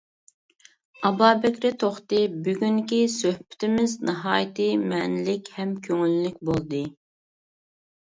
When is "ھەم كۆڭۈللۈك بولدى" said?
5.61-6.87